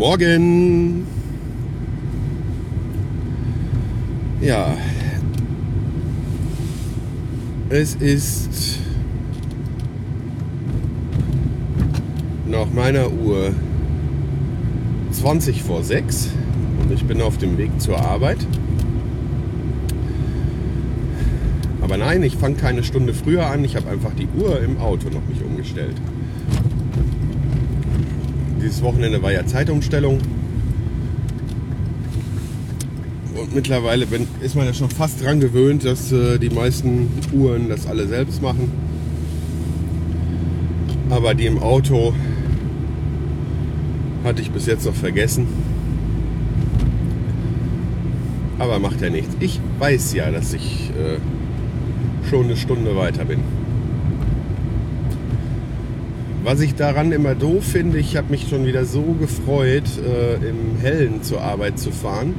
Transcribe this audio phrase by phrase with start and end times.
[0.00, 1.06] Morgen.
[4.40, 4.74] Ja.
[7.68, 8.78] Es ist
[12.48, 13.52] nach meiner Uhr
[15.12, 16.30] 20 vor 6
[16.80, 18.38] und ich bin auf dem Weg zur Arbeit.
[21.82, 23.66] Aber nein, ich fange keine Stunde früher an.
[23.66, 25.96] Ich habe einfach die Uhr im Auto noch nicht umgestellt.
[28.62, 30.18] Dieses Wochenende war ja Zeitumstellung.
[33.34, 37.70] Und mittlerweile bin, ist man ja schon fast dran gewöhnt, dass äh, die meisten Uhren
[37.70, 38.70] das alle selbst machen.
[41.08, 42.12] Aber die im Auto
[44.24, 45.46] hatte ich bis jetzt noch vergessen.
[48.58, 49.34] Aber macht ja nichts.
[49.40, 53.40] Ich weiß ja, dass ich äh, schon eine Stunde weiter bin.
[56.42, 60.80] Was ich daran immer doof finde, ich habe mich schon wieder so gefreut, äh, im
[60.80, 62.34] Hellen zur Arbeit zu fahren.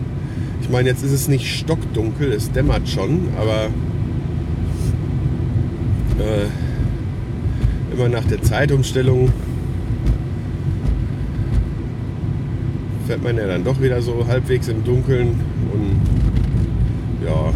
[0.62, 3.68] Ich meine, jetzt ist es nicht stockdunkel, es dämmert schon, aber
[6.18, 9.32] äh, immer nach der Zeitumstellung
[13.06, 15.40] fährt man ja dann doch wieder so halbwegs im Dunkeln
[15.74, 16.00] und
[17.26, 17.54] ja,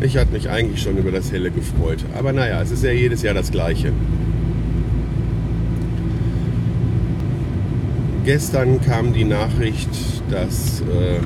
[0.00, 2.04] Ich hatte mich eigentlich schon über das Helle gefreut.
[2.14, 3.92] Aber naja, es ist ja jedes Jahr das Gleiche.
[8.24, 9.88] Gestern kam die Nachricht,
[10.30, 11.20] dass äh,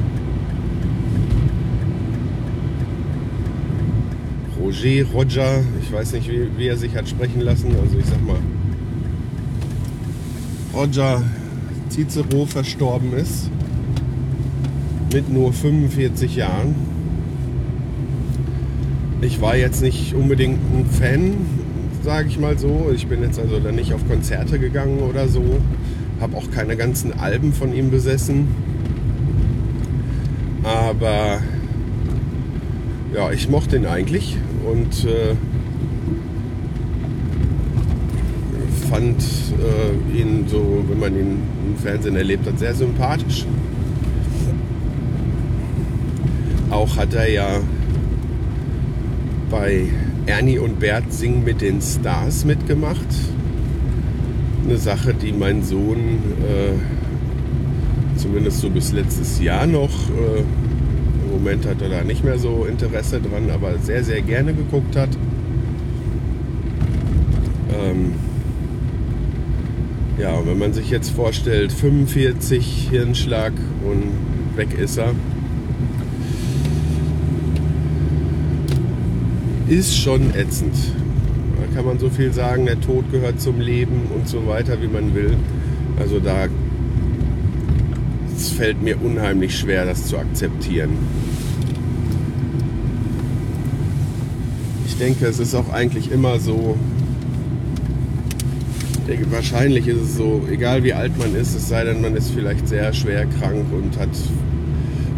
[4.58, 8.24] Roger Roger, ich weiß nicht, wie, wie er sich hat sprechen lassen, also ich sag
[8.24, 8.38] mal,
[10.72, 11.22] Roger
[11.90, 13.50] Cicero verstorben ist
[15.12, 16.91] mit nur 45 Jahren
[19.32, 21.32] ich war jetzt nicht unbedingt ein Fan,
[22.02, 22.92] sage ich mal so.
[22.94, 25.42] Ich bin jetzt also dann nicht auf Konzerte gegangen oder so.
[26.20, 28.48] Habe auch keine ganzen Alben von ihm besessen.
[30.62, 31.40] Aber
[33.14, 34.36] ja, ich mochte ihn eigentlich
[34.70, 35.34] und äh,
[38.90, 41.38] fand äh, ihn so, wenn man ihn
[41.68, 43.46] im Fernsehen erlebt hat, sehr sympathisch.
[46.70, 47.60] Auch hat er ja
[49.52, 49.84] bei
[50.24, 53.06] Ernie und Bert singen mit den Stars mitgemacht.
[54.64, 55.98] Eine Sache, die mein Sohn
[56.40, 62.38] äh, zumindest so bis letztes Jahr noch, äh, im Moment hat er da nicht mehr
[62.38, 65.10] so Interesse dran, aber sehr, sehr gerne geguckt hat.
[67.78, 68.14] Ähm,
[70.18, 73.52] ja, wenn man sich jetzt vorstellt, 45 Hirnschlag
[73.84, 75.14] und weg ist er.
[79.68, 80.74] Ist schon ätzend.
[81.60, 84.88] Da kann man so viel sagen, der Tod gehört zum Leben und so weiter, wie
[84.88, 85.36] man will.
[85.98, 86.48] Also da
[88.36, 90.90] es fällt mir unheimlich schwer, das zu akzeptieren.
[94.86, 96.76] Ich denke, es ist auch eigentlich immer so,
[99.06, 102.30] denke, wahrscheinlich ist es so, egal wie alt man ist, es sei denn, man ist
[102.30, 104.10] vielleicht sehr schwer krank und hat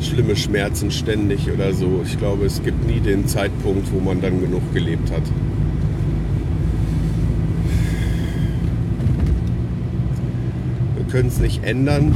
[0.04, 2.02] schlimme Schmerzen ständig oder so.
[2.04, 5.22] Ich glaube, es gibt nie den Zeitpunkt, wo man dann genug gelebt hat.
[10.96, 12.14] Wir können es nicht ändern.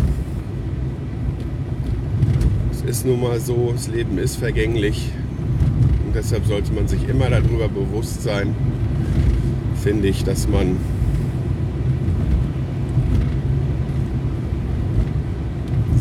[2.72, 5.10] Es ist nun mal so, das Leben ist vergänglich.
[6.06, 8.54] Und deshalb sollte man sich immer darüber bewusst sein,
[9.82, 10.76] finde ich, dass man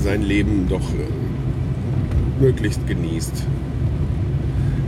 [0.01, 0.89] sein Leben doch
[2.39, 3.43] möglichst genießt.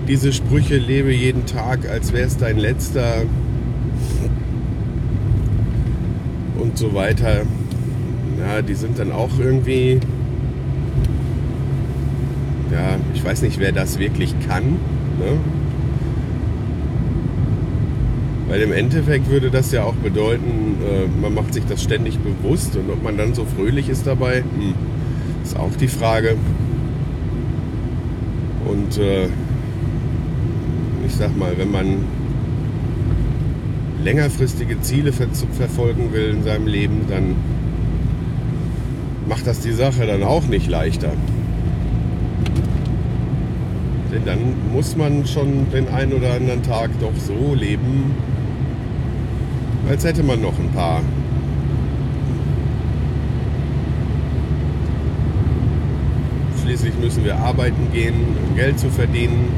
[0.07, 3.23] Diese Sprüche lebe jeden Tag, als wäre es dein letzter
[6.59, 7.41] und so weiter.
[8.39, 9.99] Ja, die sind dann auch irgendwie,
[12.71, 14.63] ja, ich weiß nicht, wer das wirklich kann.
[15.19, 15.37] Ne?
[18.47, 22.75] Weil im Endeffekt würde das ja auch bedeuten, äh, man macht sich das ständig bewusst
[22.75, 24.73] und ob man dann so fröhlich ist dabei, hm,
[25.43, 26.35] ist auch die Frage.
[28.69, 29.25] Und äh,
[31.07, 32.05] ich sag mal, wenn man
[34.03, 37.35] längerfristige Ziele ver verfolgen will in seinem Leben, dann
[39.27, 41.11] macht das die Sache dann auch nicht leichter.
[44.13, 44.39] Denn dann
[44.71, 48.13] muss man schon den einen oder anderen Tag doch so leben,
[49.89, 51.01] als hätte man noch ein paar.
[56.69, 58.13] Schließlich müssen wir arbeiten gehen,
[58.47, 59.49] um Geld zu verdienen.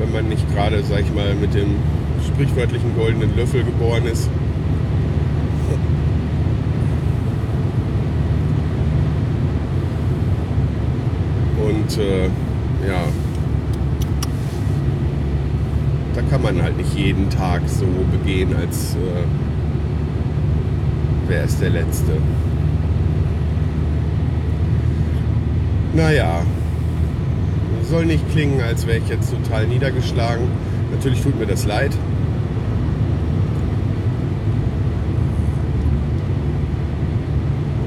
[0.00, 1.76] Wenn man nicht gerade, sag ich mal, mit dem
[2.26, 4.28] sprichwörtlichen goldenen Löffel geboren ist.
[11.64, 12.24] Und äh,
[12.84, 13.04] ja,
[16.12, 19.22] da kann man halt nicht jeden Tag so begehen, als äh,
[21.30, 22.14] wäre es der letzte.
[25.98, 26.46] Naja,
[27.90, 30.46] soll nicht klingen, als wäre ich jetzt total niedergeschlagen.
[30.92, 31.90] Natürlich tut mir das leid.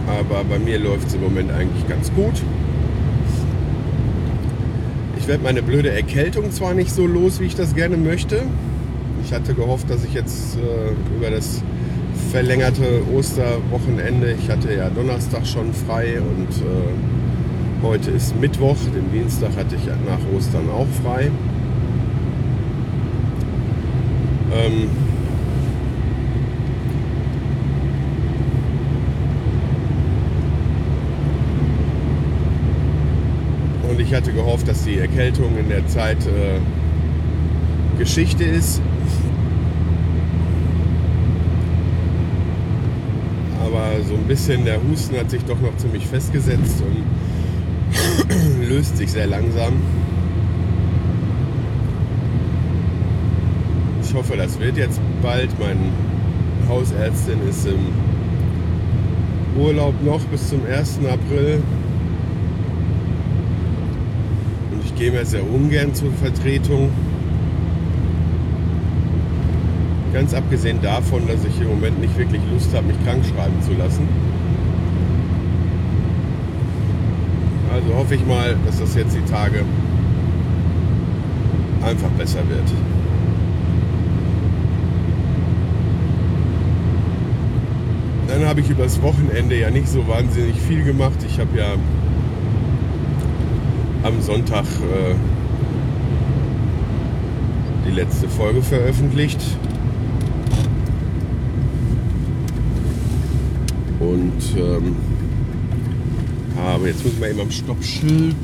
[0.10, 2.34] Aber bei mir läuft es im Moment eigentlich ganz gut.
[5.18, 8.42] Ich werde meine blöde Erkältung zwar nicht so los, wie ich das gerne möchte.
[9.24, 11.64] Ich hatte gehofft, dass ich jetzt äh, über das
[12.30, 17.21] verlängerte Osterwochenende, ich hatte ja Donnerstag schon frei und äh,
[17.84, 21.32] heute ist Mittwoch, den Dienstag hatte ich nach Ostern auch frei.
[24.54, 24.90] Ähm,
[33.90, 36.60] und ich hatte gehofft, dass die Erkältung in der Zeit äh,
[37.98, 38.82] Geschichte ist.
[43.64, 47.21] Aber so ein bisschen der Husten hat sich doch noch ziemlich festgesetzt und
[48.62, 49.74] löst sich sehr langsam.
[54.04, 55.50] Ich hoffe, das wird jetzt bald.
[55.60, 55.80] Meine
[56.68, 57.80] Hausärztin ist im
[59.58, 61.00] Urlaub noch bis zum 1.
[61.10, 61.62] April.
[64.72, 66.90] Und ich gehe mir sehr ungern zur Vertretung.
[70.14, 73.74] Ganz abgesehen davon, dass ich im Moment nicht wirklich Lust habe, mich krank schreiben zu
[73.74, 74.10] lassen.
[77.72, 79.64] Also hoffe ich mal, dass das jetzt die Tage
[81.84, 82.70] einfach besser wird.
[88.28, 91.18] Dann habe ich übers Wochenende ja nicht so wahnsinnig viel gemacht.
[91.28, 91.74] Ich habe ja
[94.04, 95.16] am Sonntag äh,
[97.88, 99.42] die letzte Folge veröffentlicht.
[104.00, 104.96] Und ähm,
[106.62, 108.36] aber jetzt muss man eben am Stoppschild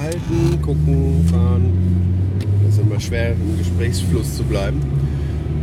[0.00, 1.72] halten, gucken, fahren.
[2.64, 4.80] Das ist immer schwer, im Gesprächsfluss zu bleiben.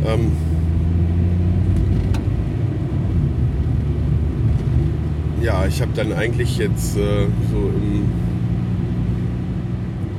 [0.06, 0.32] Ähm,
[5.42, 8.06] ja, ich habe dann eigentlich jetzt äh, so im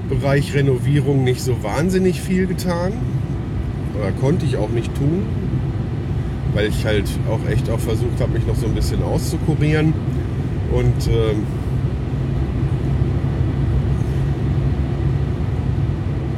[0.10, 2.94] Bereich Renovierung nicht so wahnsinnig viel getan.
[4.00, 5.24] Oder konnte ich auch nicht tun,
[6.54, 9.94] weil ich halt auch echt auch versucht habe, mich noch so ein bisschen auszukurieren.
[10.72, 11.46] Und ähm,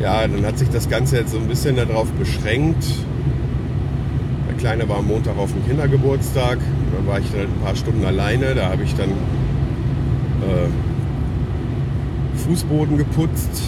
[0.02, 2.86] ja, dann hat sich das Ganze jetzt so ein bisschen darauf beschränkt.
[4.48, 6.60] Der Kleine war am Montag auf dem Kindergeburtstag.
[6.60, 8.56] Da war ich dann ein paar Stunden alleine.
[8.56, 10.70] Da habe ich dann äh,
[12.46, 13.64] Fußboden geputzt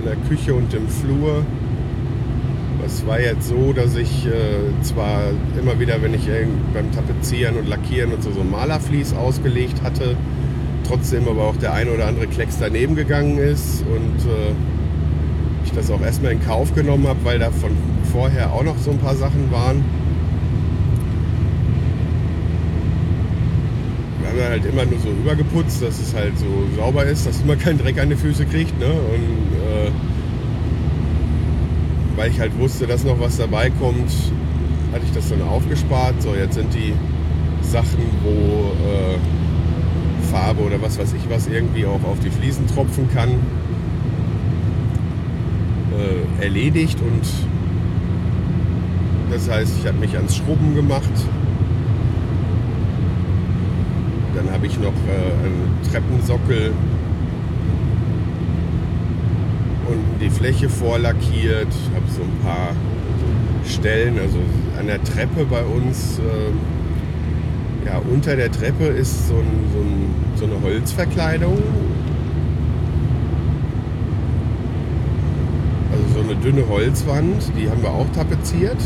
[0.00, 1.44] in der Küche und im Flur.
[2.88, 5.24] Es war jetzt so, dass ich äh, zwar
[5.60, 6.26] immer wieder, wenn ich
[6.72, 10.16] beim Tapezieren und Lackieren und so, so Malerflies ausgelegt hatte,
[10.88, 14.54] trotzdem aber auch der ein oder andere Klecks daneben gegangen ist und äh,
[15.66, 17.72] ich das auch erstmal in Kauf genommen habe, weil da von
[18.10, 19.84] vorher auch noch so ein paar Sachen waren.
[24.22, 27.58] Wir haben halt immer nur so übergeputzt, dass es halt so sauber ist, dass man
[27.58, 28.78] keinen Dreck an die Füße kriegt.
[28.78, 28.86] Ne?
[28.86, 29.90] Und äh,
[32.18, 34.10] weil ich halt wusste, dass noch was dabei kommt,
[34.92, 36.20] hatte ich das dann aufgespart.
[36.20, 36.92] So, jetzt sind die
[37.62, 39.18] Sachen, wo äh,
[40.32, 43.30] Farbe oder was weiß ich was irgendwie auch auf die Fliesen tropfen kann,
[45.96, 47.22] äh, erledigt und
[49.30, 51.12] das heißt, ich habe mich ans Schrubben gemacht.
[54.34, 56.72] Dann habe ich noch äh, einen Treppensockel
[59.88, 62.74] unten die Fläche vorlackiert, habe so ein paar
[63.64, 64.38] Stellen, also
[64.78, 70.14] an der Treppe bei uns, äh, ja, unter der Treppe ist so, ein, so, ein,
[70.36, 71.58] so eine Holzverkleidung.
[75.90, 78.78] Also so eine dünne Holzwand, die haben wir auch tapeziert.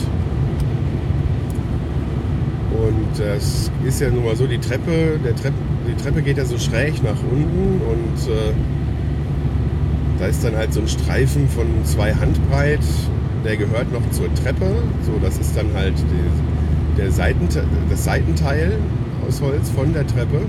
[3.18, 5.52] das ist ja nun mal so, die Treppe, der Trepp,
[5.86, 8.52] die Treppe geht ja so schräg nach unten und äh,
[10.22, 12.78] da ist dann halt so ein Streifen von zwei Handbreit,
[13.44, 14.72] der gehört noch zur Treppe.
[15.04, 18.78] So, das ist dann halt die, der Seitente das Seitenteil
[19.26, 20.42] aus Holz von der Treppe.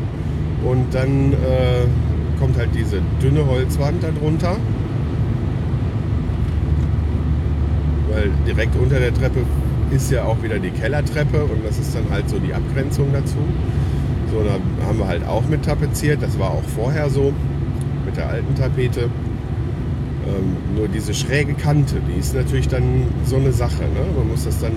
[0.63, 1.87] Und dann äh,
[2.39, 4.57] kommt halt diese dünne Holzwand darunter.
[8.11, 9.39] Weil direkt unter der Treppe
[9.89, 13.39] ist ja auch wieder die Kellertreppe und das ist dann halt so die Abgrenzung dazu.
[14.31, 16.21] So, da haben wir halt auch mit tapeziert.
[16.21, 17.33] Das war auch vorher so
[18.05, 19.09] mit der alten Tapete.
[20.25, 23.83] Ähm, nur diese schräge Kante, die ist natürlich dann so eine Sache.
[23.83, 24.05] Ne?
[24.17, 24.71] Man muss das dann,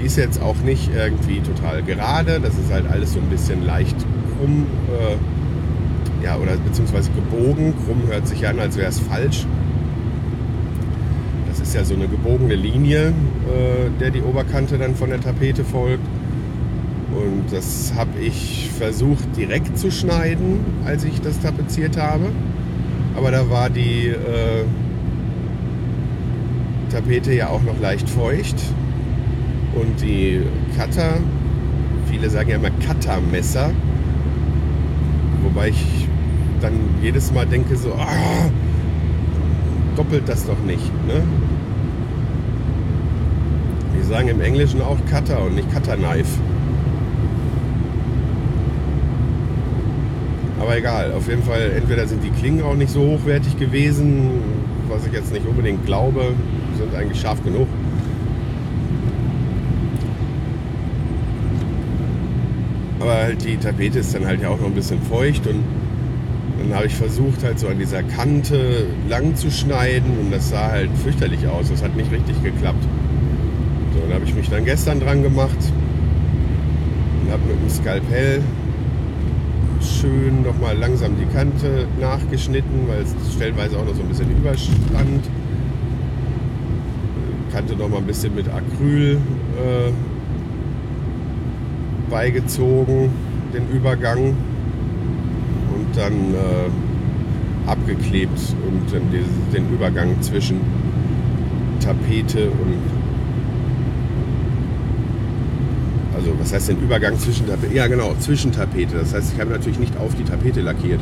[0.00, 2.40] die ist jetzt auch nicht irgendwie total gerade.
[2.40, 3.96] Das ist halt alles so ein bisschen leicht
[4.36, 7.74] krumm, äh, ja, oder beziehungsweise gebogen.
[7.84, 9.46] Krumm hört sich an, als wäre es falsch.
[11.48, 15.64] Das ist ja so eine gebogene Linie, äh, der die Oberkante dann von der Tapete
[15.64, 16.04] folgt.
[17.12, 22.26] Und das habe ich versucht direkt zu schneiden, als ich das tapeziert habe.
[23.16, 24.64] Aber da war die äh,
[26.90, 28.56] Tapete ja auch noch leicht feucht.
[29.74, 30.42] Und die
[30.76, 31.18] Cutter,
[32.10, 33.70] viele sagen ja immer Cuttermesser,
[35.42, 36.08] wobei ich
[36.60, 38.48] dann jedes Mal denke so, ah,
[39.96, 40.92] doppelt das doch nicht.
[41.06, 41.22] Ne?
[43.96, 46.38] Die sagen im Englischen auch Cutter und nicht Cutterknife.
[50.60, 54.30] Aber egal, auf jeden Fall, entweder sind die Klingen auch nicht so hochwertig gewesen,
[54.88, 56.32] was ich jetzt nicht unbedingt glaube,
[56.76, 57.66] sind eigentlich scharf genug.
[63.00, 65.62] Aber halt die Tapete ist dann halt ja auch noch ein bisschen feucht und
[66.58, 70.70] dann habe ich versucht halt so an dieser Kante lang zu schneiden und das sah
[70.70, 71.68] halt fürchterlich aus.
[71.68, 72.82] Das hat nicht richtig geklappt.
[73.92, 75.58] So, dann habe ich mich dann gestern dran gemacht
[77.22, 78.40] und habe mit dem Skalpell
[80.04, 85.24] schön nochmal langsam die Kante nachgeschnitten, weil es stellenweise auch noch so ein bisschen überstand.
[87.50, 89.92] Kante nochmal ein bisschen mit Acryl äh,
[92.10, 93.10] beigezogen,
[93.54, 94.36] den Übergang
[95.74, 99.02] und dann äh, abgeklebt und dann
[99.54, 100.60] den Übergang zwischen
[101.80, 103.03] Tapete und
[106.24, 107.74] also was heißt den Übergang zwischen Tapete?
[107.74, 108.96] Ja genau, zwischen Tapete.
[108.96, 111.00] Das heißt, ich habe natürlich nicht auf die Tapete lackiert.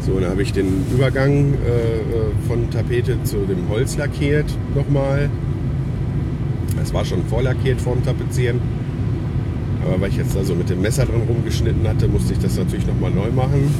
[0.00, 5.30] So, dann habe ich den Übergang äh, von Tapete zu dem Holz lackiert nochmal.
[6.82, 8.60] Es war schon vorlackiert vorm Tapezieren.
[9.84, 12.58] Aber weil ich jetzt da so mit dem Messer dran rumgeschnitten hatte, musste ich das
[12.58, 13.72] natürlich nochmal neu machen.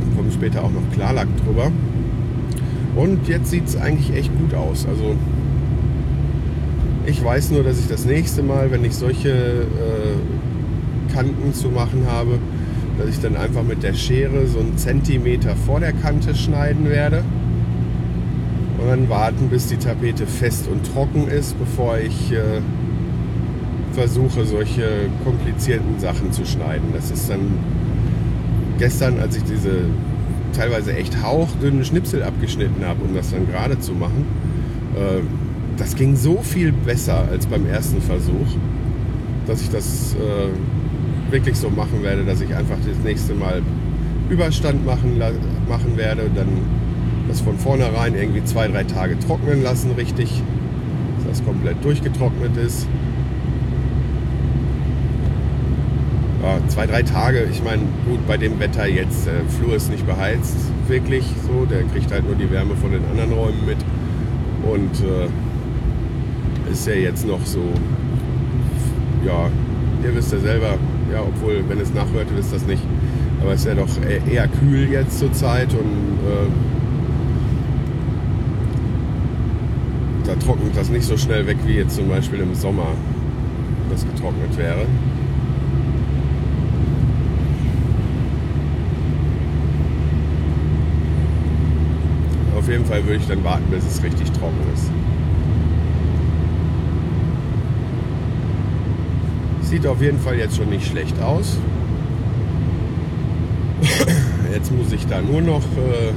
[0.00, 1.72] Dann kommt später auch noch Klarlack drüber.
[2.94, 4.86] Und jetzt sieht es eigentlich echt gut aus.
[4.86, 5.16] Also
[7.06, 12.06] ich weiß nur, dass ich das nächste Mal, wenn ich solche äh, Kanten zu machen
[12.10, 12.38] habe,
[12.98, 17.24] dass ich dann einfach mit der Schere so einen Zentimeter vor der Kante schneiden werde.
[18.80, 22.60] Und dann warten, bis die Tapete fest und trocken ist, bevor ich äh,
[23.92, 26.88] versuche, solche komplizierten Sachen zu schneiden.
[26.92, 27.58] Das ist dann
[28.78, 29.84] gestern, als ich diese
[30.52, 34.26] teilweise echt hauchdünnen Schnipsel abgeschnitten habe, um das dann gerade zu machen,
[34.96, 35.20] äh,
[35.76, 38.56] das ging so viel besser als beim ersten Versuch,
[39.46, 43.62] dass ich das äh, wirklich so machen werde, dass ich einfach das nächste Mal
[44.30, 45.18] Überstand machen,
[45.68, 46.48] machen werde, dann
[47.28, 50.42] das von vornherein irgendwie zwei, drei Tage trocknen lassen, richtig,
[51.16, 52.86] dass das komplett durchgetrocknet ist.
[56.42, 60.06] Ja, zwei, drei Tage, ich meine, gut, bei dem Wetter jetzt, der Flur ist nicht
[60.06, 60.56] beheizt,
[60.88, 63.78] wirklich so, der kriegt halt nur die Wärme von den anderen Räumen mit
[64.70, 65.28] und äh,
[66.74, 67.62] ist ja jetzt noch so,
[69.24, 69.48] ja,
[70.02, 70.76] ihr wisst ja selber,
[71.12, 72.82] ja, obwohl, wenn es nachhört, wisst das nicht.
[73.40, 73.88] Aber es ist ja doch
[74.28, 76.50] eher kühl jetzt zur Zeit und äh,
[80.26, 82.88] da trocknet das nicht so schnell weg wie jetzt zum Beispiel im Sommer
[83.90, 84.86] das getrocknet wäre.
[92.58, 94.90] Auf jeden Fall würde ich dann warten, bis es richtig trocken ist.
[99.74, 101.56] Sieht auf jeden Fall jetzt schon nicht schlecht aus.
[104.52, 106.12] Jetzt muss ich da nur noch, äh,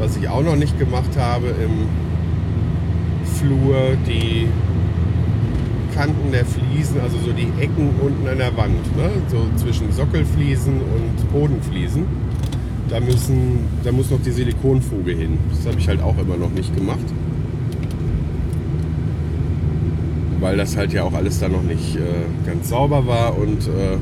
[0.00, 1.86] was ich auch noch nicht gemacht habe, im
[3.38, 4.48] Flur die
[5.94, 9.10] Kanten der Fliesen, also so die Ecken unten an der Wand, ne?
[9.28, 12.06] so zwischen Sockelfliesen und Bodenfliesen.
[12.88, 15.38] Da, müssen, da muss noch die Silikonfuge hin.
[15.48, 17.06] Das habe ich halt auch immer noch nicht gemacht.
[20.42, 22.00] Weil das halt ja auch alles da noch nicht äh,
[22.44, 23.96] ganz sauber war und äh,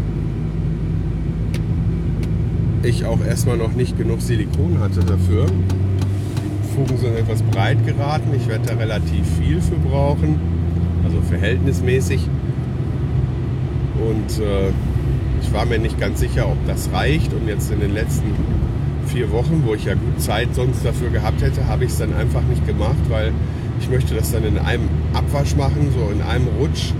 [2.83, 5.47] ich auch erstmal noch nicht genug Silikon hatte dafür.
[5.47, 8.31] Die Fugen sind etwas breit geraten.
[8.35, 10.41] Ich werde da relativ viel für brauchen,
[11.05, 12.27] also verhältnismäßig.
[13.97, 14.71] Und äh,
[15.43, 17.35] ich war mir nicht ganz sicher, ob das reicht.
[17.35, 18.33] Und jetzt in den letzten
[19.07, 22.15] vier Wochen, wo ich ja gut Zeit sonst dafür gehabt hätte, habe ich es dann
[22.15, 23.33] einfach nicht gemacht, weil
[23.81, 26.93] ich möchte das dann in einem Abwasch machen, so in einem Rutsch.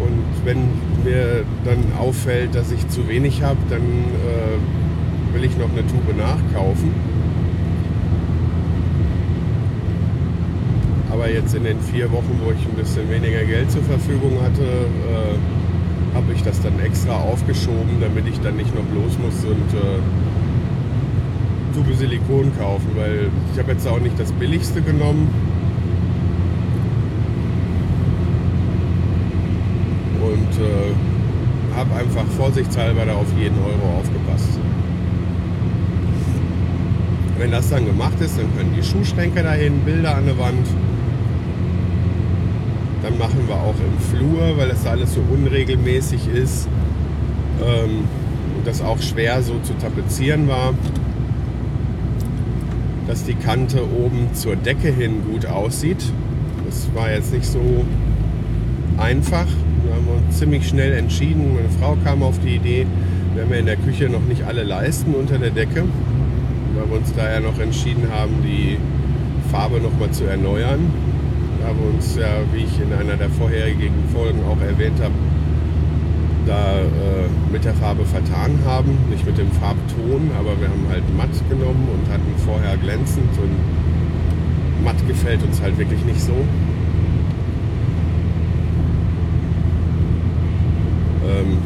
[0.00, 0.58] Und wenn
[1.04, 6.16] mir dann auffällt, dass ich zu wenig habe, dann äh, will ich noch eine Tube
[6.16, 6.90] nachkaufen.
[11.10, 14.62] Aber jetzt in den vier Wochen, wo ich ein bisschen weniger Geld zur Verfügung hatte,
[14.62, 19.78] äh, habe ich das dann extra aufgeschoben, damit ich dann nicht noch los muss und
[19.78, 20.00] äh,
[21.74, 25.28] Tube Silikon kaufen, weil ich habe jetzt auch nicht das billigste genommen.
[30.22, 34.58] Und äh, habe einfach vorsichtshalber da auf jeden Euro aufgepasst.
[37.38, 40.66] Wenn das dann gemacht ist, dann können die Schuhschränke dahin, Bilder an der Wand.
[43.02, 46.68] Dann machen wir auch im Flur, weil das alles so unregelmäßig ist
[47.60, 48.04] ähm,
[48.56, 50.74] und das auch schwer so zu tapezieren war
[53.06, 56.02] dass die Kante oben zur Decke hin gut aussieht.
[56.64, 57.84] Das war jetzt nicht so
[58.96, 59.46] einfach.
[59.92, 61.54] Wir haben uns ziemlich schnell entschieden.
[61.54, 62.86] Meine Frau kam auf die Idee,
[63.34, 65.84] wir haben ja in der Küche noch nicht alle Leisten unter der Decke,
[66.74, 68.78] weil wir uns daher noch entschieden haben, die
[69.50, 70.80] Farbe nochmal zu erneuern.
[71.60, 75.12] Da wir uns ja, wie ich in einer der vorherigen Folgen auch erwähnt habe,
[76.46, 78.96] da äh, mit der Farbe vertan haben.
[79.10, 84.84] Nicht mit dem Farbton, aber wir haben halt matt genommen und hatten vorher glänzend und
[84.84, 86.32] matt gefällt uns halt wirklich nicht so.
[91.32, 91.58] Ähm,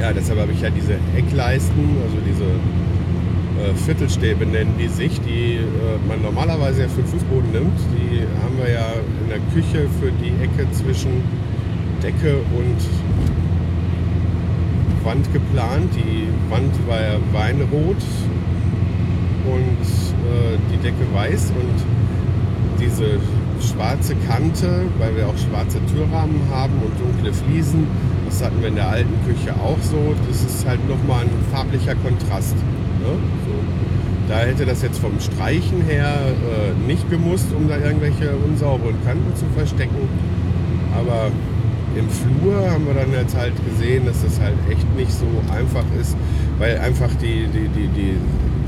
[0.00, 5.56] ja, deshalb habe ich ja diese Eckleisten, also diese äh, Viertelstäbe nennen die sich, die
[5.56, 7.78] äh, man normalerweise ja für den Fußboden nimmt.
[7.94, 8.86] Die haben wir ja
[9.22, 11.22] in der Küche für die Ecke zwischen
[12.02, 12.78] Decke und
[15.04, 15.90] Wand geplant.
[15.94, 18.02] Die Wand war ja weinrot
[19.46, 23.18] und äh, die Decke weiß und diese
[23.60, 27.86] schwarze Kante, weil wir auch schwarze Türrahmen haben und dunkle Fliesen,
[28.32, 30.14] das hatten wir in der alten Küche auch so.
[30.26, 32.56] Das ist halt nochmal ein farblicher Kontrast.
[32.56, 33.12] Ne?
[33.44, 33.52] So.
[34.26, 39.36] Da hätte das jetzt vom Streichen her äh, nicht gemusst, um da irgendwelche unsauberen Kanten
[39.36, 40.08] zu verstecken.
[40.96, 41.30] Aber
[41.94, 45.84] im Flur haben wir dann jetzt halt gesehen, dass das halt echt nicht so einfach
[46.00, 46.16] ist,
[46.58, 48.16] weil einfach die, die, die, die,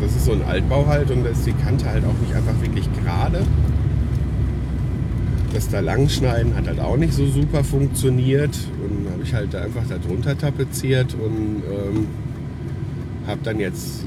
[0.02, 2.60] das ist so ein Altbau halt und da ist die Kante halt auch nicht einfach
[2.60, 3.40] wirklich gerade.
[5.54, 8.58] Das da langschneiden hat halt auch nicht so super funktioniert
[9.24, 12.06] und habe ich halt einfach da drunter tapeziert und ähm,
[13.26, 14.04] habe dann jetzt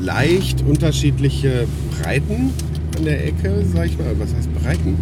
[0.00, 1.66] leicht unterschiedliche
[2.00, 2.52] Breiten
[2.96, 4.14] an der Ecke, sag ich mal.
[4.18, 4.96] Was heißt Breiten?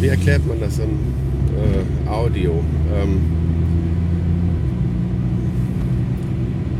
[0.00, 0.90] Wie erklärt man das dann?
[1.56, 2.62] äh, Audio.
[2.94, 3.20] Ähm,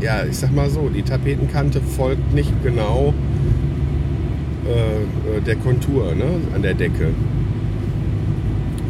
[0.01, 3.15] ja, ich sag mal so, die Tapetenkante folgt nicht genau
[4.67, 7.09] äh, äh, der Kontur ne, an der Decke.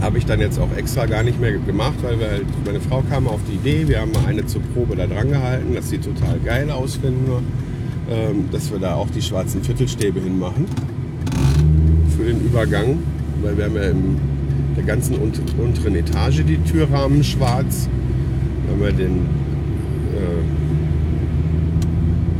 [0.00, 3.02] Habe ich dann jetzt auch extra gar nicht mehr gemacht, weil wir halt, meine Frau
[3.08, 6.04] kam auf die Idee, wir haben mal eine zur Probe da dran gehalten, das sieht
[6.04, 7.42] total geil aus, finden wir,
[8.14, 10.66] ähm, dass wir da auch die schwarzen Viertelstäbe hinmachen
[12.16, 12.98] für den Übergang,
[13.42, 14.16] weil wir haben ja im
[14.76, 17.88] der ganzen unteren Etage die Türrahmen schwarz.
[18.68, 19.26] Haben wir den
[20.14, 20.44] äh,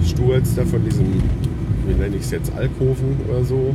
[0.07, 1.07] Sturz da von diesem,
[1.87, 3.75] wie nenne ich es jetzt, Alkoven oder so,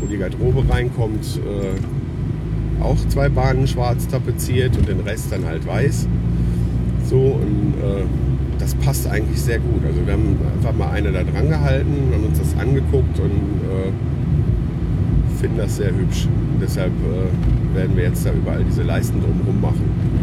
[0.00, 1.74] wo die Garderobe reinkommt, äh,
[2.82, 6.06] auch zwei Bahnen schwarz tapeziert und den Rest dann halt weiß.
[7.04, 8.04] So und äh,
[8.58, 9.84] das passt eigentlich sehr gut.
[9.86, 13.92] Also wir haben einfach mal eine da dran gehalten, haben uns das angeguckt und äh,
[15.40, 16.26] finden das sehr hübsch.
[16.26, 20.18] Und deshalb äh, werden wir jetzt da überall diese Leisten drumherum machen.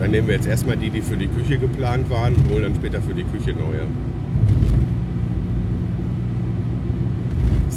[0.00, 2.74] Dann nehmen wir jetzt erstmal die, die für die Küche geplant waren und holen dann
[2.74, 3.86] später für die Küche neue.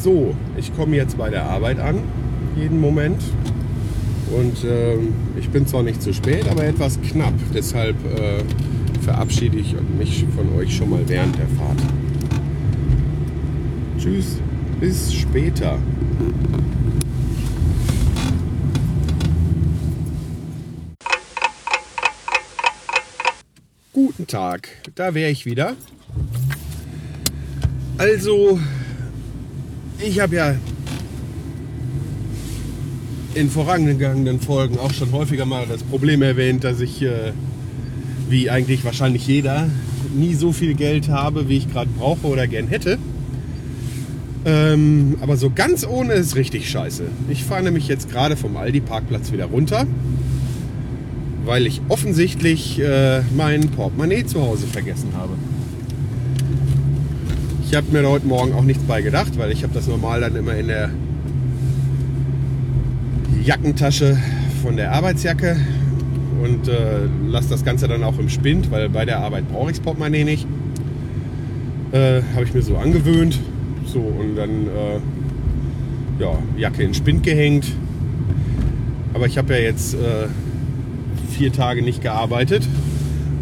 [0.03, 2.03] So, ich komme jetzt bei der Arbeit an,
[2.57, 3.23] jeden Moment.
[4.35, 4.97] Und äh,
[5.39, 7.31] ich bin zwar nicht zu spät, aber etwas knapp.
[7.53, 8.43] Deshalb äh,
[9.01, 11.79] verabschiede ich mich von euch schon mal während der Fahrt.
[13.97, 14.39] Tschüss,
[14.81, 15.79] bis später.
[23.93, 25.77] Guten Tag, da wäre ich wieder.
[27.97, 28.59] Also,
[30.05, 30.55] ich habe ja
[33.35, 37.31] in vorangegangenen Folgen auch schon häufiger mal das Problem erwähnt, dass ich, äh,
[38.29, 39.69] wie eigentlich wahrscheinlich jeder,
[40.13, 42.99] nie so viel Geld habe, wie ich gerade brauche oder gern hätte.
[44.45, 47.05] Ähm, aber so ganz ohne ist richtig scheiße.
[47.29, 49.87] Ich fahre nämlich jetzt gerade vom Aldi-Parkplatz wieder runter,
[51.45, 55.33] weil ich offensichtlich äh, mein Portemonnaie zu Hause vergessen habe.
[57.73, 60.35] Ich habe mir heute Morgen auch nichts bei gedacht, weil ich habe das normal dann
[60.35, 60.91] immer in der
[63.43, 64.15] Jackentasche
[64.61, 65.57] von der Arbeitsjacke
[66.43, 69.77] und äh, lasse das Ganze dann auch im Spind, weil bei der Arbeit brauche ich
[69.77, 70.45] das Portemonnaie nicht.
[71.93, 73.39] Äh, habe ich mir so angewöhnt.
[73.87, 77.65] So und dann äh, ja, Jacke in Spind gehängt.
[79.15, 80.27] Aber ich habe ja jetzt äh,
[81.31, 82.67] vier Tage nicht gearbeitet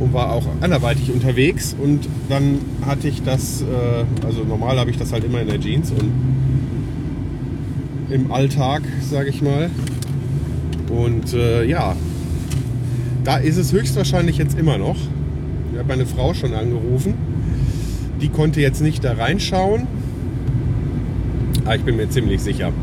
[0.01, 4.97] und war auch anderweitig unterwegs und dann hatte ich das, äh, also normal habe ich
[4.97, 6.11] das halt immer in der Jeans und
[8.09, 9.69] im Alltag, sage ich mal.
[10.89, 11.95] Und äh, ja,
[13.23, 14.97] da ist es höchstwahrscheinlich jetzt immer noch.
[15.71, 17.13] Ich habe meine Frau schon angerufen.
[18.21, 19.87] Die konnte jetzt nicht da reinschauen.
[21.63, 22.73] Aber ich bin mir ziemlich sicher.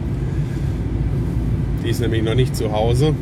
[1.84, 3.14] Die ist nämlich noch nicht zu Hause.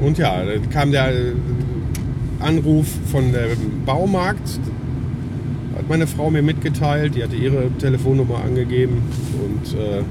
[0.00, 1.12] Und ja, da kam der
[2.40, 4.58] Anruf von dem Baumarkt.
[5.76, 7.14] Hat meine Frau mir mitgeteilt.
[7.14, 9.02] Die hatte ihre Telefonnummer angegeben.
[9.42, 10.02] Und äh,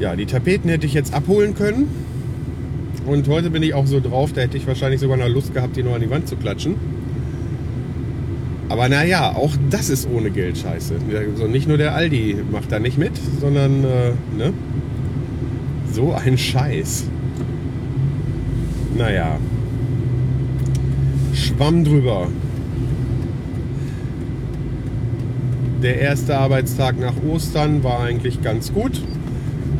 [0.00, 1.88] ja, die Tapeten hätte ich jetzt abholen können.
[3.06, 5.76] Und heute bin ich auch so drauf, da hätte ich wahrscheinlich sogar noch Lust gehabt,
[5.76, 6.76] die noch an die Wand zu klatschen.
[8.68, 10.94] Aber naja, auch das ist ohne Geld scheiße.
[11.32, 14.52] Also nicht nur der Aldi macht da nicht mit, sondern äh, ne?
[15.92, 17.06] so ein Scheiß.
[19.00, 19.38] Naja.
[21.32, 22.28] Schwamm drüber.
[25.82, 29.00] Der erste Arbeitstag nach Ostern war eigentlich ganz gut.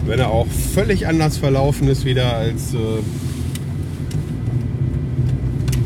[0.06, 2.78] Wenn er auch völlig anders verlaufen ist wieder als äh,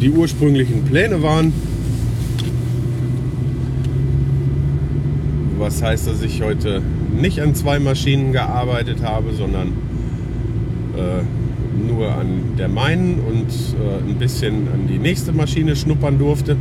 [0.01, 1.53] die ursprünglichen Pläne waren.
[5.59, 6.83] Was heißt, dass ich heute
[7.21, 9.73] nicht an zwei Maschinen gearbeitet habe, sondern
[10.97, 11.44] äh,
[11.95, 16.57] nur an der meinen und äh, ein bisschen an die nächste Maschine schnuppern durfte,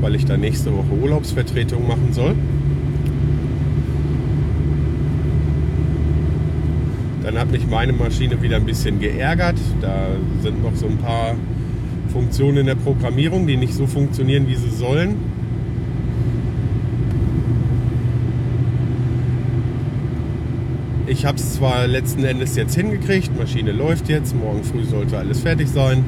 [0.00, 2.34] weil ich da nächste Woche Urlaubsvertretung machen soll.
[7.22, 9.56] Dann hat mich meine Maschine wieder ein bisschen geärgert.
[9.80, 10.08] Da
[10.42, 11.34] sind noch so ein paar
[12.12, 15.16] Funktionen in der Programmierung, die nicht so funktionieren, wie sie sollen.
[21.06, 25.40] Ich habe es zwar letzten Endes jetzt hingekriegt, Maschine läuft jetzt, morgen früh sollte alles
[25.40, 26.02] fertig sein.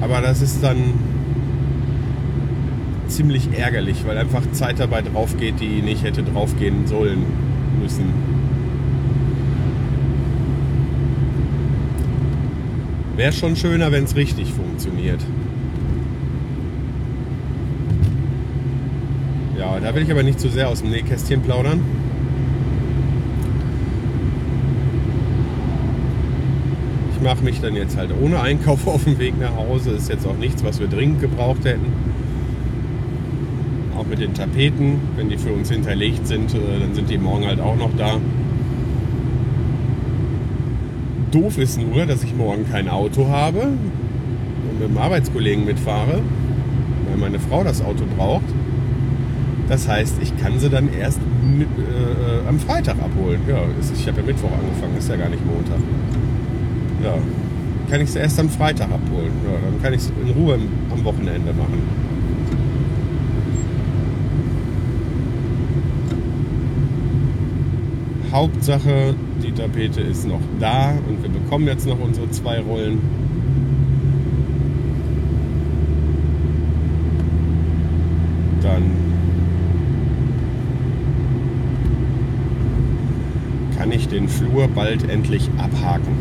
[0.00, 0.76] Aber das ist dann
[3.08, 7.24] ziemlich ärgerlich, weil einfach Zeit dabei drauf geht, die nicht hätte draufgehen sollen
[7.82, 8.12] müssen.
[13.16, 15.20] Wäre schon schöner, wenn es richtig funktioniert.
[19.80, 21.80] Da will ich aber nicht zu sehr aus dem Nähkästchen plaudern.
[27.14, 29.90] Ich mache mich dann jetzt halt ohne Einkauf auf dem Weg nach Hause.
[29.90, 31.92] Ist jetzt auch nichts, was wir dringend gebraucht hätten.
[33.96, 37.46] Auch mit den Tapeten, wenn die für uns hinterlegt sind, äh, dann sind die morgen
[37.46, 38.18] halt auch noch da.
[41.32, 46.22] Doof ist nur, dass ich morgen kein Auto habe und mit dem Arbeitskollegen mitfahre,
[47.08, 48.55] weil meine Frau das Auto braucht.
[49.68, 53.40] Das heißt, ich kann sie dann erst mit, äh, am Freitag abholen.
[53.48, 55.78] Ja, ich habe ja Mittwoch angefangen, ist ja gar nicht Montag.
[57.02, 57.14] Ja,
[57.90, 59.32] kann ich sie erst am Freitag abholen.
[59.44, 60.58] Ja, dann kann ich es in Ruhe
[60.92, 61.82] am Wochenende machen.
[68.36, 73.00] Hauptsache, die Tapete ist noch da und wir bekommen jetzt noch unsere zwei Rollen.
[78.60, 78.82] Dann
[83.78, 86.14] kann den Flur bald endlich abhaken.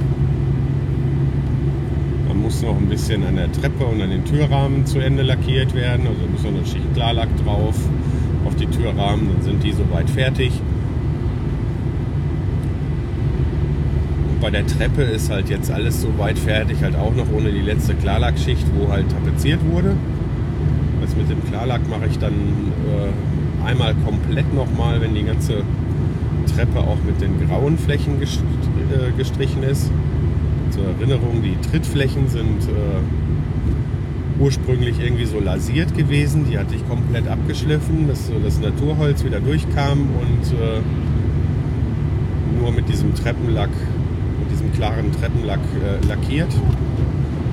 [2.27, 5.73] Man muss noch ein bisschen an der Treppe und an den Türrahmen zu Ende lackiert
[5.73, 6.07] werden.
[6.07, 7.75] Also muss noch eine Schicht Klarlack drauf
[8.45, 10.51] auf die Türrahmen, dann sind die soweit fertig.
[14.45, 17.61] bei der Treppe ist halt jetzt alles so weit fertig, halt auch noch ohne die
[17.61, 19.95] letzte Klarlackschicht, wo halt tapeziert wurde.
[21.01, 25.63] Das mit dem Klarlack mache ich dann äh, einmal komplett nochmal, wenn die ganze
[26.55, 28.27] Treppe auch mit den grauen Flächen äh,
[29.17, 29.91] gestrichen ist.
[30.71, 36.45] Zur Erinnerung, die Trittflächen sind äh, ursprünglich irgendwie so lasiert gewesen.
[36.49, 40.81] Die hatte ich komplett abgeschliffen, dass so das Naturholz wieder durchkam und äh,
[42.61, 43.69] nur mit diesem Treppenlack,
[44.39, 45.59] mit diesem klaren Treppenlack
[46.07, 46.53] lackiert.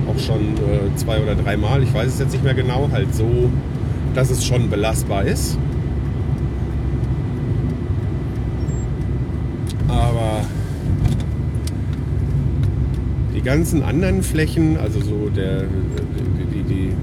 [0.07, 0.55] Auch schon
[0.95, 3.49] zwei oder dreimal, ich weiß es jetzt nicht mehr genau, halt so,
[4.13, 5.57] dass es schon belastbar ist.
[9.93, 10.41] Aber
[13.35, 15.63] die ganzen anderen Flächen, also so der,
[16.51, 16.93] die, die,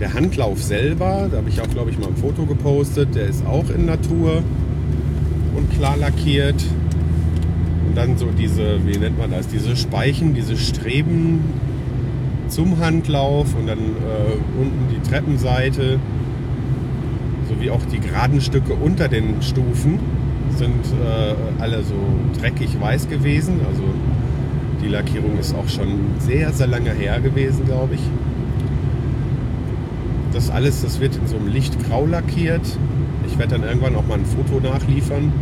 [0.00, 3.46] der Handlauf selber, da habe ich auch, glaube ich, mal ein Foto gepostet, der ist
[3.46, 4.42] auch in Natur
[5.56, 6.62] und klar lackiert.
[7.86, 11.40] Und dann so diese, wie nennt man das, diese Speichen, diese Streben
[12.48, 15.98] zum Handlauf und dann äh, unten die Treppenseite
[17.48, 19.98] sowie auch die geraden Stücke unter den Stufen
[20.56, 21.94] sind äh, alle so
[22.40, 23.60] dreckig weiß gewesen.
[23.68, 23.82] Also
[24.82, 28.00] die Lackierung ist auch schon sehr, sehr lange her gewesen, glaube ich.
[30.32, 32.66] Das alles, das wird in so einem Lichtgrau lackiert.
[33.26, 35.32] Ich werde dann irgendwann auch mal ein Foto nachliefern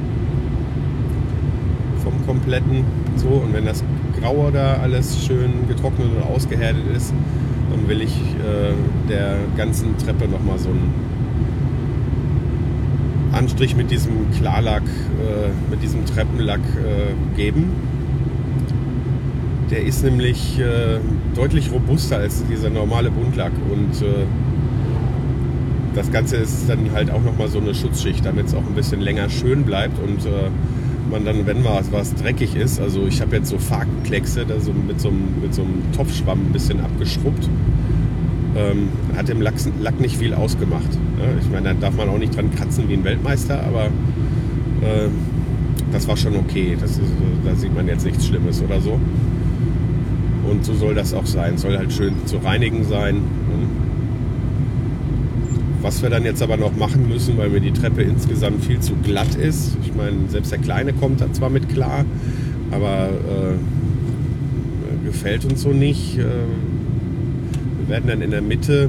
[2.02, 2.84] vom kompletten
[3.16, 3.28] so.
[3.28, 3.84] Und wenn das
[4.20, 7.12] Graue da alles schön getrocknet und ausgehärtet ist,
[7.70, 8.72] dann will ich äh,
[9.08, 10.92] der ganzen Treppe nochmal so einen
[13.40, 17.72] Anstrich mit diesem Klarlack, äh, mit diesem Treppenlack äh, geben.
[19.70, 20.98] Der ist nämlich äh,
[21.34, 24.26] deutlich robuster als dieser normale Buntlack und äh,
[25.94, 29.00] das Ganze ist dann halt auch nochmal so eine Schutzschicht, damit es auch ein bisschen
[29.00, 30.50] länger schön bleibt und äh,
[31.10, 34.74] man dann, wenn mal was dreckig ist, also ich habe jetzt so Fakenkleckse, da so
[34.74, 37.48] mit, so einem, mit so einem Topfschwamm ein bisschen abgeschrubbt
[38.56, 40.92] ähm, hat dem Lack, Lack, nicht viel ausgemacht.
[40.92, 41.38] Ne?
[41.40, 45.08] Ich meine, da darf man auch nicht dran kratzen wie ein Weltmeister, aber äh,
[45.92, 46.76] das war schon okay.
[46.80, 47.00] Das ist,
[47.44, 48.98] da sieht man jetzt nichts Schlimmes oder so.
[50.48, 51.58] Und so soll das auch sein.
[51.58, 53.22] Soll halt schön zu reinigen sein.
[55.82, 58.94] Was wir dann jetzt aber noch machen müssen, weil mir die Treppe insgesamt viel zu
[59.02, 59.76] glatt ist.
[59.82, 62.04] Ich meine, selbst der Kleine kommt da zwar mit klar,
[62.70, 66.18] aber äh, gefällt uns so nicht.
[66.18, 66.24] Äh,
[67.90, 68.88] werden dann in der Mitte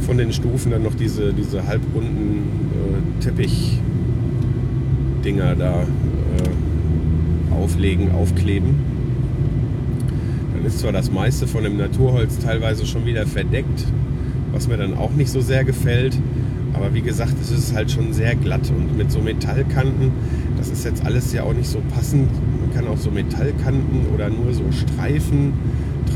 [0.00, 5.86] von den Stufen dann noch diese, diese halbrunden äh, Teppich-Dinger da äh,
[7.54, 8.76] auflegen, aufkleben.
[10.54, 13.84] Dann ist zwar das meiste von dem Naturholz teilweise schon wieder verdeckt,
[14.52, 16.16] was mir dann auch nicht so sehr gefällt.
[16.72, 20.12] Aber wie gesagt, es ist halt schon sehr glatt und mit so Metallkanten,
[20.56, 22.30] das ist jetzt alles ja auch nicht so passend.
[22.60, 25.54] Man kann auch so Metallkanten oder nur so Streifen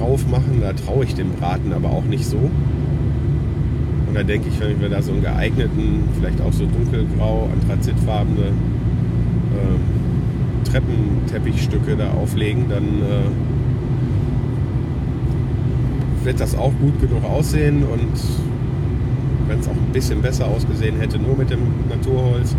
[0.01, 0.61] drauf machen.
[0.61, 2.39] Da traue ich dem Braten aber auch nicht so.
[2.39, 2.51] Und
[4.15, 9.79] da denke ich, wenn wir da so einen geeigneten, vielleicht auch so dunkelgrau, anthrazitfarbene äh,
[10.69, 13.29] Treppenteppichstücke da auflegen, dann äh,
[16.25, 18.21] wird das auch gut genug aussehen und
[19.47, 22.57] wenn es auch ein bisschen besser ausgesehen hätte, nur mit dem Naturholz.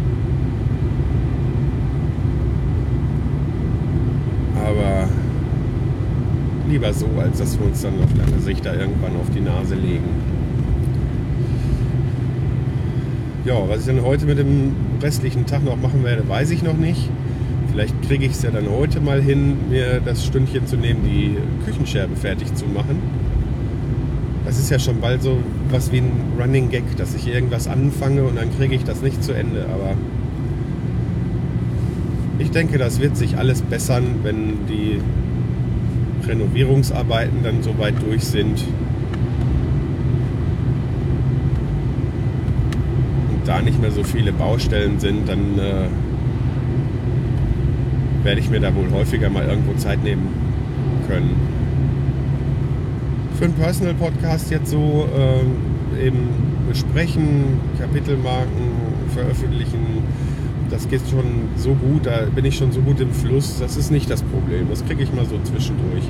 [4.56, 5.10] Aber
[6.72, 9.76] lieber so, als dass wir uns dann auf lange Sicht da irgendwann auf die Nase
[9.76, 10.08] legen.
[13.46, 16.78] Ja, was ich dann heute mit dem restlichen Tag noch machen werde, weiß ich noch
[16.78, 17.10] nicht.
[17.72, 21.38] Vielleicht kriege ich es ja dann heute mal hin, mir das Stündchen zu nehmen, die
[21.66, 23.02] Küchenscherbe fertig zu machen.
[24.46, 25.38] Das ist ja schon bald so
[25.70, 29.24] was wie ein Running Gag, dass ich irgendwas anfange und dann kriege ich das nicht
[29.24, 29.66] zu Ende.
[29.74, 29.94] Aber
[32.40, 35.00] ich denke, das wird sich alles bessern, wenn die
[36.28, 38.64] Renovierungsarbeiten dann soweit durch sind.
[43.32, 45.88] Und da nicht mehr so viele Baustellen sind, dann äh,
[48.24, 50.28] werde ich mir da wohl häufiger mal irgendwo Zeit nehmen
[51.08, 51.36] können.
[53.38, 56.30] Für einen Personal Podcast jetzt so äh, eben
[56.70, 58.72] besprechen, Kapitelmarken
[59.14, 59.61] veröffentlichen,
[60.82, 63.91] das geht schon so gut, da bin ich schon so gut im Fluss, das ist
[63.91, 64.67] nicht das Problem.
[64.70, 66.04] Das kriege ich mal so zwischendurch.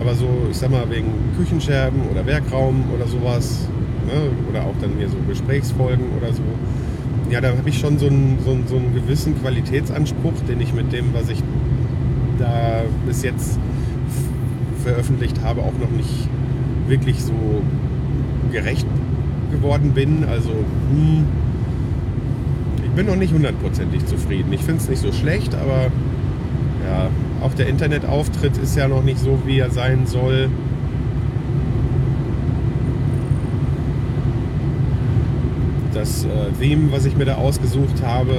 [0.00, 3.68] Aber so, ich sag mal, wegen Küchenscherben oder Werkraum oder sowas,
[4.06, 6.42] ne, oder auch dann hier so Gesprächsfolgen oder so,
[7.30, 10.72] ja, da habe ich schon so einen, so, einen, so einen gewissen Qualitätsanspruch, den ich
[10.72, 11.42] mit dem, was ich
[12.38, 13.58] da bis jetzt
[14.84, 16.28] veröffentlicht habe, auch noch nicht
[16.86, 17.32] wirklich so
[18.52, 18.86] gerecht
[19.50, 20.24] geworden bin.
[20.24, 21.24] Also, hm,
[22.94, 24.52] bin noch nicht hundertprozentig zufrieden.
[24.52, 25.90] Ich finde es nicht so schlecht, aber
[26.86, 27.08] ja,
[27.42, 30.48] auch der Internetauftritt ist ja noch nicht so, wie er sein soll.
[35.92, 36.28] Das äh,
[36.60, 38.34] Theme, was ich mir da ausgesucht habe,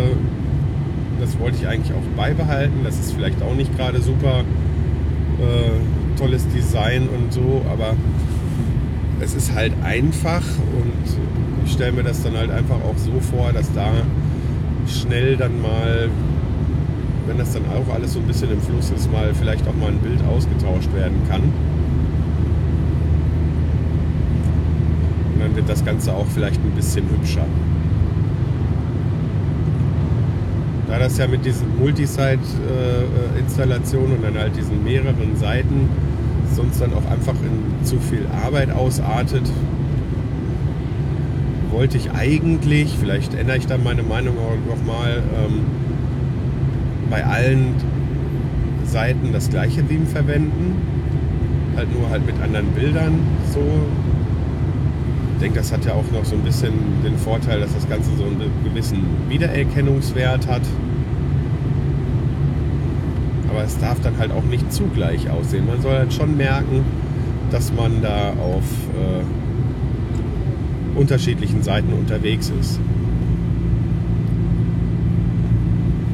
[1.19, 2.79] das wollte ich eigentlich auch beibehalten.
[2.83, 4.41] Das ist vielleicht auch nicht gerade super
[5.39, 7.93] äh, tolles Design und so, aber
[9.19, 11.17] es ist halt einfach und
[11.65, 13.91] ich stelle mir das dann halt einfach auch so vor, dass da
[14.87, 16.09] schnell dann mal
[17.27, 19.89] wenn das dann auch alles so ein bisschen im Fluss ist, mal vielleicht auch mal
[19.89, 21.41] ein Bild ausgetauscht werden kann.
[25.33, 27.47] Und dann wird das Ganze auch vielleicht ein bisschen hübscher.
[30.87, 35.89] Da das ja mit diesen Multisite-Installationen und dann halt diesen mehreren Seiten
[36.53, 39.41] sonst dann auch einfach in zu viel Arbeit ausartet,
[41.75, 45.65] wollte ich eigentlich, vielleicht ändere ich dann meine Meinung auch nochmal, ähm,
[47.09, 47.75] bei allen
[48.85, 50.77] Seiten das gleiche Theme verwenden.
[51.75, 53.19] Halt nur halt mit anderen Bildern
[53.53, 53.59] so.
[55.33, 56.71] Ich denke, das hat ja auch noch so ein bisschen
[57.03, 60.61] den Vorteil, dass das Ganze so einen gewissen Wiedererkennungswert hat.
[63.49, 65.67] Aber es darf dann halt auch nicht zugleich aussehen.
[65.67, 66.85] Man soll halt schon merken,
[67.51, 69.44] dass man da auf äh,
[70.95, 72.79] unterschiedlichen Seiten unterwegs ist.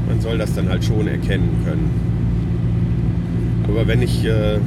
[0.08, 1.90] Man soll das dann halt schon erkennen können.
[3.68, 4.60] Aber wenn ich äh,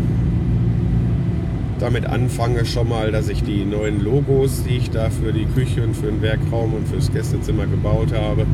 [1.78, 5.82] damit anfange schon mal, dass ich die neuen Logos, die ich da für die Küche
[5.82, 8.46] und für den Werkraum und fürs Gästezimmer gebaut habe,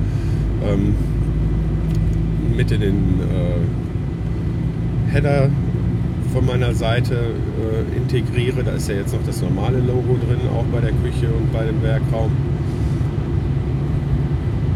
[0.66, 0.94] ähm,
[2.57, 5.51] mit in den äh, Header
[6.33, 8.62] von meiner Seite äh, integriere.
[8.62, 11.64] Da ist ja jetzt noch das normale Logo drin, auch bei der Küche und bei
[11.64, 12.33] dem Werkraum.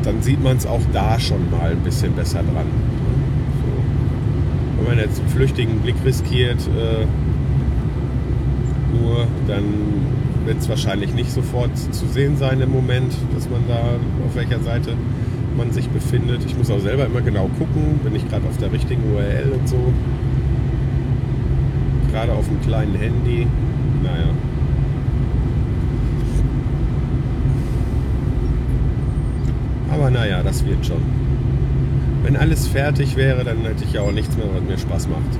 [0.02, 2.66] Dann sieht man es auch da schon mal ein bisschen besser dran.
[3.60, 4.82] So.
[4.86, 7.06] Wenn man jetzt einen flüchtigen Blick riskiert, äh,
[9.00, 9.64] nur dann
[10.44, 14.60] wird es wahrscheinlich nicht sofort zu sehen sein im Moment, dass man da auf welcher
[14.60, 14.92] Seite
[15.56, 16.44] man sich befindet.
[16.44, 19.68] Ich muss auch selber immer genau gucken, bin ich gerade auf der richtigen URL und
[19.68, 19.78] so
[22.14, 23.44] gerade auf dem kleinen Handy.
[24.04, 24.28] Naja.
[29.90, 31.02] Aber naja, das wird schon.
[32.22, 35.38] Wenn alles fertig wäre, dann hätte ich ja auch nichts mehr, was mir Spaß macht.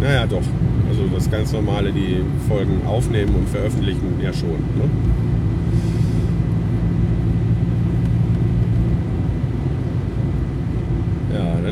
[0.00, 0.42] Naja, doch.
[0.88, 2.16] Also das ganz normale, die
[2.48, 4.50] Folgen aufnehmen und veröffentlichen, ja schon.
[4.50, 4.90] Ne?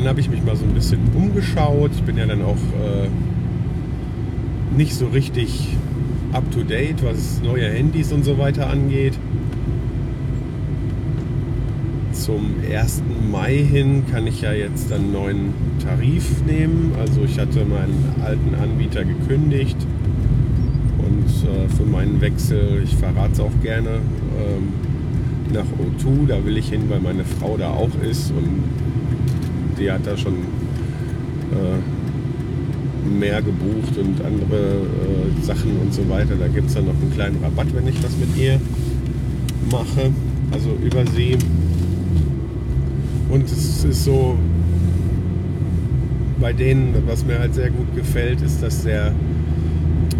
[0.11, 1.91] habe ich mich mal so ein bisschen umgeschaut.
[1.95, 3.07] Ich bin ja dann auch äh,
[4.75, 5.69] nicht so richtig
[6.33, 9.17] up to date, was neue Handys und so weiter angeht.
[12.11, 13.03] Zum 1.
[13.31, 16.91] Mai hin kann ich ja jetzt einen neuen Tarif nehmen.
[16.99, 19.77] Also ich hatte meinen alten Anbieter gekündigt
[20.97, 24.01] und äh, für meinen Wechsel, ich verrate es auch gerne,
[24.37, 24.73] ähm,
[25.53, 28.90] nach O2, da will ich hin, weil meine Frau da auch ist und
[29.81, 30.33] die hat da schon
[31.51, 31.79] äh,
[33.09, 36.35] mehr gebucht und andere äh, Sachen und so weiter.
[36.39, 38.59] Da gibt es dann noch einen kleinen Rabatt, wenn ich das mit ihr
[39.71, 40.11] mache,
[40.51, 41.37] also über sie.
[43.29, 44.37] Und es ist so,
[46.39, 49.13] bei denen, was mir halt sehr gut gefällt, ist, dass der,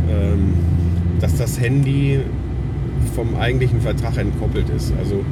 [0.10, 0.54] ähm,
[1.20, 2.20] dass das Handy
[3.16, 4.94] vom eigentlichen Vertrag entkoppelt ist.
[4.98, 5.24] Also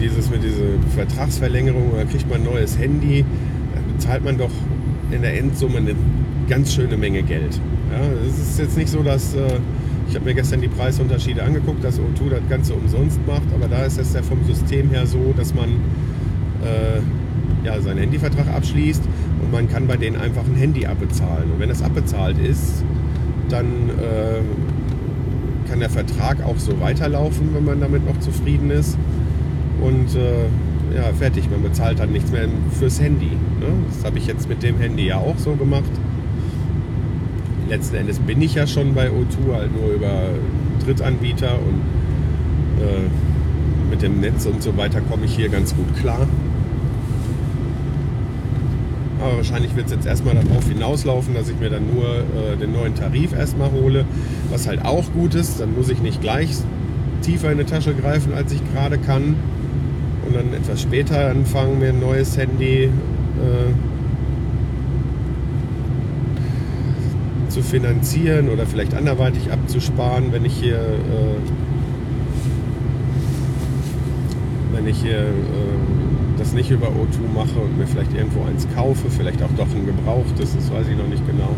[0.00, 3.24] dieses mit dieser Vertragsverlängerung, da kriegt man ein neues Handy,
[3.92, 4.50] bezahlt man doch
[5.10, 5.94] in der Endsumme eine
[6.48, 7.60] ganz schöne Menge Geld.
[7.90, 9.58] Ja, es ist jetzt nicht so, dass äh,
[10.08, 13.84] ich habe mir gestern die Preisunterschiede angeguckt, dass O2 das Ganze umsonst macht, aber da
[13.84, 15.70] ist es ja vom System her so, dass man
[16.62, 19.02] äh, ja, seinen Handyvertrag abschließt
[19.42, 21.50] und man kann bei denen einfach ein Handy abbezahlen.
[21.52, 22.84] Und wenn das abbezahlt ist,
[23.48, 28.96] dann äh, kann der Vertrag auch so weiterlaufen, wenn man damit noch zufrieden ist
[29.80, 30.46] und äh,
[30.94, 31.50] ja, fertig.
[31.50, 33.30] Man bezahlt dann nichts mehr fürs Handy.
[33.60, 33.66] Ne?
[33.88, 35.90] Das habe ich jetzt mit dem Handy ja auch so gemacht.
[37.68, 40.30] Letzten Endes bin ich ja schon bei O2, halt nur über
[40.84, 46.28] Drittanbieter und äh, mit dem Netz und so weiter komme ich hier ganz gut klar.
[49.20, 52.72] Aber wahrscheinlich wird es jetzt erstmal darauf hinauslaufen, dass ich mir dann nur äh, den
[52.72, 54.04] neuen Tarif erstmal hole,
[54.50, 55.60] was halt auch gut ist.
[55.60, 56.50] Dann muss ich nicht gleich
[57.22, 59.34] tiefer in die Tasche greifen, als ich gerade kann
[60.26, 62.90] und dann etwas später anfangen, mir ein neues Handy äh,
[67.48, 71.38] zu finanzieren oder vielleicht anderweitig abzusparen, wenn ich hier, äh,
[74.72, 75.26] wenn ich hier äh,
[76.38, 79.86] das nicht über O2 mache und mir vielleicht irgendwo eins kaufe, vielleicht auch doch ein
[79.86, 81.54] gebrauchtes, das weiß ich noch nicht genau.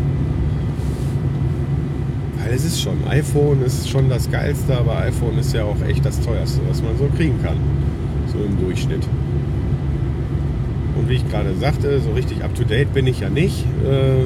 [2.37, 6.05] Weil es ist schon, iPhone ist schon das Geilste, aber iPhone ist ja auch echt
[6.05, 7.57] das teuerste, was man so kriegen kann
[8.31, 9.05] so im Durchschnitt.
[10.97, 14.25] Und wie ich gerade sagte, so richtig up-to-date bin ich ja nicht äh,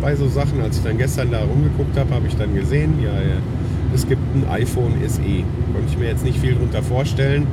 [0.00, 0.60] bei so Sachen.
[0.60, 3.12] Als ich dann gestern da rumgeguckt habe, habe ich dann gesehen, ja,
[3.94, 5.20] es gibt ein iPhone SE.
[5.20, 7.46] Konnte ich mir jetzt nicht viel darunter vorstellen.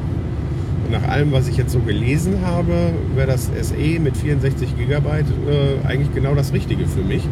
[0.86, 5.08] Und nach allem, was ich jetzt so gelesen habe, wäre das SE mit 64 GB
[5.08, 7.28] äh, eigentlich genau das Richtige für mich.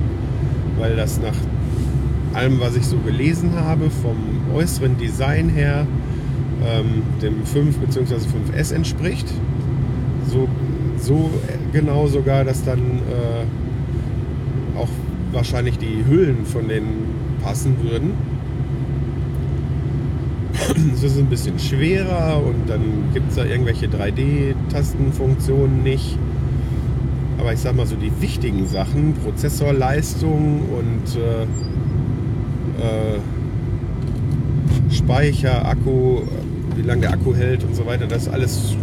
[0.80, 1.36] Weil das nach
[2.34, 4.16] allem, was ich so gelesen habe, vom
[4.56, 5.86] äußeren Design her,
[6.66, 8.16] ähm, dem 5 bzw.
[8.16, 9.32] 5S entspricht.
[10.28, 10.48] So,
[10.98, 11.30] so
[11.72, 13.46] genau sogar, dass dann äh,
[14.78, 14.90] auch
[15.32, 17.06] wahrscheinlich die Hüllen von denen
[17.44, 18.12] passen würden.
[20.94, 22.82] Es ist ein bisschen schwerer und dann
[23.14, 26.18] gibt es da irgendwelche 3D-Tastenfunktionen nicht.
[27.40, 31.44] Aber ich sag mal so die wichtigen Sachen, Prozessorleistung und äh,
[32.82, 33.20] äh,
[34.94, 36.22] Speicher, Akku,
[36.82, 38.76] wie lange der Akku hält und so weiter, das ist alles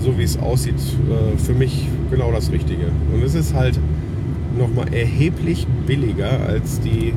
[0.00, 2.86] so wie es aussieht, äh, für mich genau das Richtige.
[3.12, 3.78] Und es ist halt
[4.58, 7.12] nochmal erheblich billiger als die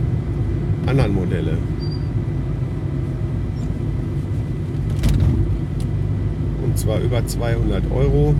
[0.85, 1.57] anderen Modelle.
[6.63, 8.35] Und zwar über 200 Euro,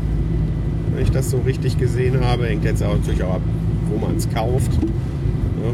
[0.94, 2.48] wenn ich das so richtig gesehen habe.
[2.48, 3.42] Hängt jetzt auch natürlich auch ab,
[3.90, 4.72] wo man es kauft.
[5.64, 5.74] Ja.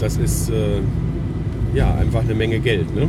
[0.00, 0.80] Das ist äh,
[1.74, 2.94] ja einfach eine Menge Geld.
[2.94, 3.06] Ne?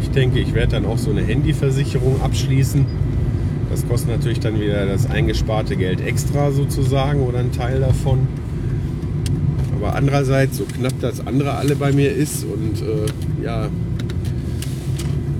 [0.00, 2.86] Ich denke, ich werde dann auch so eine Handyversicherung abschließen.
[3.70, 8.20] Das kostet natürlich dann wieder das eingesparte Geld extra sozusagen oder ein Teil davon.
[9.76, 13.68] Aber andererseits, so knapp das andere alle bei mir ist und äh, ja,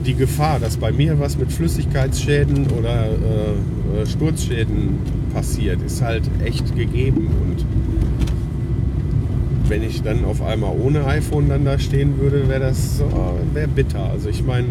[0.05, 4.99] die Gefahr, dass bei mir was mit Flüssigkeitsschäden oder äh, äh, Sturzschäden
[5.33, 7.29] passiert, ist halt echt gegeben.
[7.43, 7.65] Und
[9.69, 13.67] wenn ich dann auf einmal ohne iPhone dann da stehen würde, wäre das oh, wär
[13.67, 14.11] bitter.
[14.11, 14.67] Also ich meine,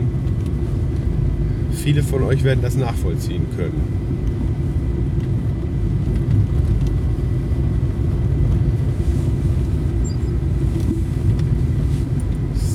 [1.72, 4.04] viele von euch werden das nachvollziehen können.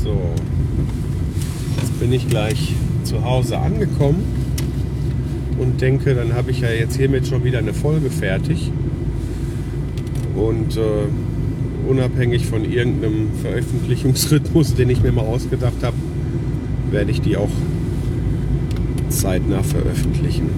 [0.03, 0.19] So,
[1.81, 2.75] jetzt bin ich gleich
[3.05, 4.23] zu Hause angekommen
[5.59, 8.71] und denke, dann habe ich ja jetzt hiermit schon wieder eine Folge fertig.
[10.37, 15.97] Und äh, unabhängig von irgendeinem Veröffentlichungsrhythmus, den ich mir mal ausgedacht habe,
[16.91, 17.51] werde ich die auch
[19.09, 20.51] zeitnah veröffentlichen.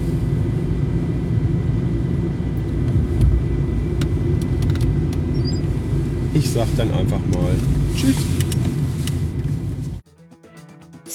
[6.33, 7.55] Ich sag dann einfach mal
[7.95, 8.15] Tschüss.